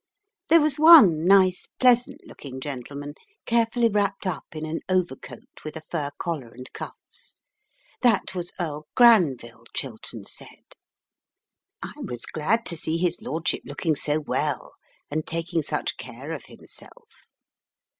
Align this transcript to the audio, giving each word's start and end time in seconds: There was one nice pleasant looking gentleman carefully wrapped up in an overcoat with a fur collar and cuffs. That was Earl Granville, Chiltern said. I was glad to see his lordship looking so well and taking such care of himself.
There 0.47 0.61
was 0.61 0.79
one 0.79 1.25
nice 1.27 1.67
pleasant 1.79 2.21
looking 2.25 2.59
gentleman 2.59 3.13
carefully 3.45 3.87
wrapped 3.87 4.25
up 4.25 4.47
in 4.53 4.65
an 4.65 4.79
overcoat 4.89 5.63
with 5.63 5.75
a 5.75 5.81
fur 5.81 6.09
collar 6.17 6.47
and 6.49 6.67
cuffs. 6.73 7.39
That 8.01 8.33
was 8.33 8.51
Earl 8.59 8.87
Granville, 8.95 9.65
Chiltern 9.75 10.25
said. 10.25 10.73
I 11.83 11.93
was 11.97 12.25
glad 12.25 12.65
to 12.65 12.75
see 12.75 12.97
his 12.97 13.21
lordship 13.21 13.61
looking 13.63 13.95
so 13.95 14.19
well 14.19 14.71
and 15.11 15.27
taking 15.27 15.61
such 15.61 15.97
care 15.97 16.31
of 16.31 16.45
himself. 16.45 17.27